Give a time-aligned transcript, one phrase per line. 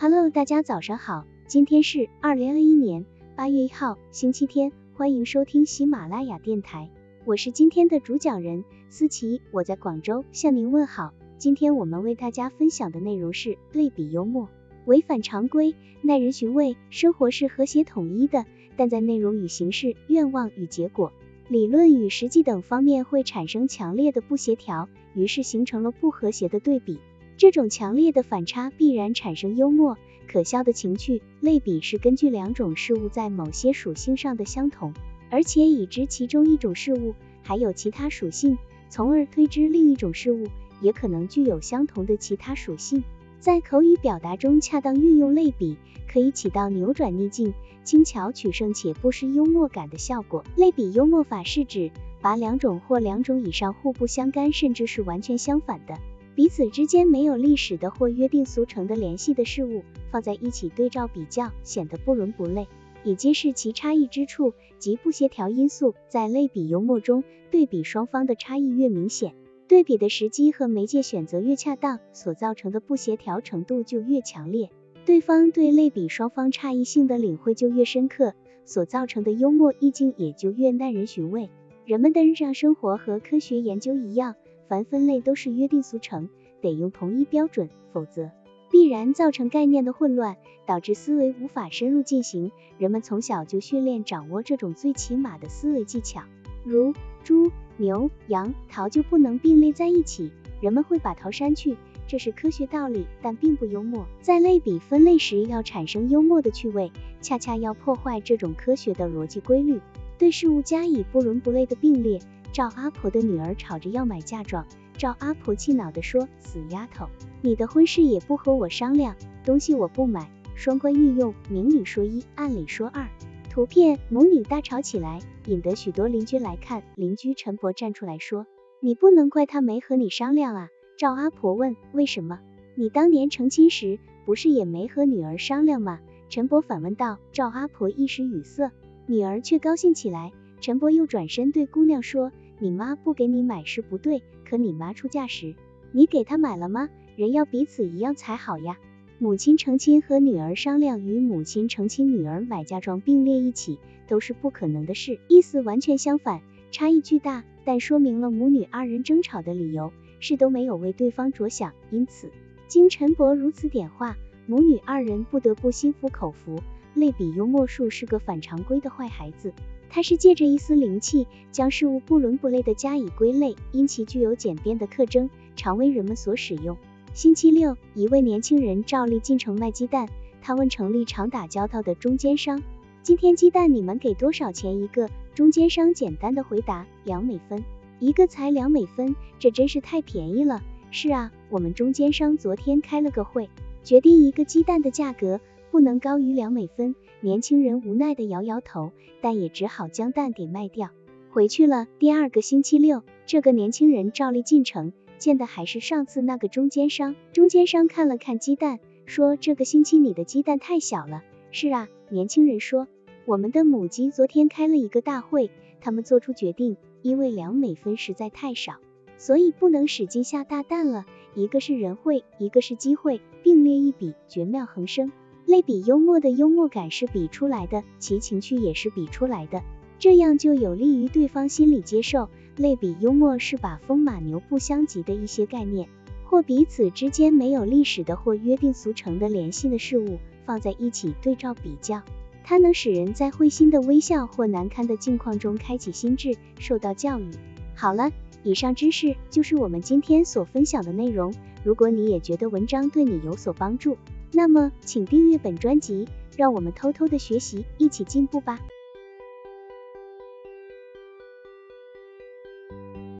[0.00, 6.88] Hello，大家早上好，今天是二零二一年八月一号，星期天，欢迎收听喜马拉雅电台，
[7.24, 11.12] 我是今天的主讲人思琪，我在广州向您问好。
[11.36, 14.48] 今天我们为大家分享的内容是对比幽默，
[14.84, 16.76] 违反常规，耐人寻味。
[16.90, 18.46] 生活是和谐统一的，
[18.76, 21.12] 但在内容与形式、愿望与结果、
[21.48, 27.00] 理论与实际等方面会产生强烈的不协调，于是形成了不和谐的对比。
[27.38, 29.96] 这种强烈的反差必然产生幽默、
[30.26, 31.22] 可笑的情趣。
[31.40, 34.92] 类比是根据两种事物在某些属性上的相同，
[35.30, 40.48] 而且已知其中一种事物还有其他属性，从而推知另一种事物
[40.80, 43.04] 也可能具有相同的其他属性。
[43.38, 45.76] 在口语表达中恰当运用类比，
[46.12, 50.44] 可以起到扭转逆境、轻巧取胜且不失幽默感的效果。
[50.56, 55.94] 类比幽默法是指把两种或两种以上互不相干，甚至是完全相反的。
[56.38, 59.82] 彼此之间没有历史的或约定俗成的联系的事物
[60.12, 62.68] 放在一起对照比较，显得不伦不类，
[63.02, 65.96] 以揭示其差异之处及不协调因素。
[66.08, 69.34] 在类比幽默中，对比双方的差异越明显，
[69.66, 74.70] 对比的时机和媒介选择越恰当，所造成的不协调程度就越强烈，
[75.04, 81.50] 对方对类比双方差异性的领会就越深刻，所造成的幽默意境也就越耐人寻味。
[81.84, 84.36] 人们的日常生活和科学研究一样。
[84.68, 86.28] 凡分类都是约定俗成，
[86.60, 88.30] 得用同一标准，否则
[88.70, 92.52] 必然造成概念的混乱，导致思维无法深入进行。
[92.76, 96.22] 人们从小就训练掌握这种最起码的思维技巧，
[96.64, 96.92] 如
[97.24, 104.06] 猪、牛、羊、桃就不能并列在一起，人们会把桃删去，这是科学道理，但并不幽默。
[104.20, 109.80] 在类比分类时要产生幽默的趣味，恰恰要破坏这种科学的逻辑规律，
[110.18, 112.20] 对事物加以不伦不类的并列。
[112.52, 117.08] 赵阿婆的女儿吵着要买嫁妆，赵阿婆气恼地说：“死丫头，
[117.42, 123.06] 你的婚事也不和我商量，东西我不买。”双关运用，明里说一，暗里说二。
[123.48, 126.82] 图片，母女大吵起来，引得许多邻居来看。
[126.96, 128.44] 邻居陈伯站出来说
[128.80, 132.40] ：“你不能怪他没和你商量啊。”赵阿婆问：“为什么？
[132.74, 137.18] 你当年成亲时不是也没和女儿商量吗？”陈伯反问道。
[137.32, 138.72] 赵阿婆一时语塞，
[139.06, 140.32] 女儿却高兴起来。
[140.60, 145.54] 陈伯又转身对姑娘说：“你妈不给你买是不对，可你妈出嫁时，
[145.92, 146.88] 你给她买了吗？
[147.16, 148.78] 人要彼此一样才好呀。”
[149.20, 161.72] 母亲成亲和女儿商量与母亲成亲女儿买嫁妆并列一起，都是不可能的事，意思完全相反，差异巨大，但说明了母女二人争吵的理由是都没有为对方着想。
[161.90, 162.30] 因此，
[162.68, 164.16] 经陈伯如此点化，
[164.46, 166.60] 母女二人不得不心服口服。
[166.94, 169.52] 类比幽默术是个反常规的坏孩子。
[169.90, 176.76] 它是借着一丝灵气，将事物不伦不类的加以归类，因其具有简便的特征，常为人们所使用。
[177.14, 180.08] 星期六，一位年轻人照例进城卖鸡蛋，
[180.40, 182.62] 他问城里常打交道的中间商
[183.02, 187.64] ：“今天鸡蛋你们给多少钱一个？”中间商简单的回答：“两美分，
[187.98, 193.48] 一个才两美分，这真是太便宜了。”是啊，我们中间商昨天开了个会，
[193.84, 195.40] 决定一个鸡蛋的价格
[195.78, 196.96] 不能高于两美分。
[197.20, 198.90] 年轻人无奈的摇摇头，
[199.20, 200.90] 但也只好将蛋给卖掉，
[201.30, 201.86] 回去了。
[202.00, 207.14] 第二个星期六，这个年轻人照例进城，见的还是上次那个中间商。
[207.32, 211.22] 中间商看了看鸡蛋，说：“这个星期你的鸡蛋太小了。”
[211.52, 212.88] 是啊，年轻人说
[213.24, 215.48] ：“我们的母鸡昨天开了一个大会，
[215.80, 218.78] 他们做出决定，因为两美分实在太少，
[219.16, 221.06] 所以不能使劲下大蛋了。
[221.36, 225.12] 一个是人会，一个是机会，并列一笔，绝妙横生。”
[225.48, 229.62] 类比幽默的幽默感是比出来的，其情趣也是比出来的，
[229.98, 232.28] 这样就有利于对方心理接受。
[232.58, 235.88] 类比幽默是把风马牛不相及的一些概念，
[236.26, 242.02] 或彼此之间没有历史的或约定俗成的联系的事物放在一起对照比较，
[242.44, 247.30] 它能使人在会心的微笑或难堪的境况中开启心智，受到教育。
[247.74, 251.32] 好了，以上知识就是我们今天所分享的内容。
[251.64, 253.96] 如果你也觉得文章对你有所帮助，
[254.32, 258.58] 那么，请订阅本专辑，让我们偷偷的学习，一起进步吧。